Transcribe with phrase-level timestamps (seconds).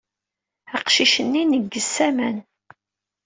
[0.75, 2.37] Aqcic-nni ineggez s aman.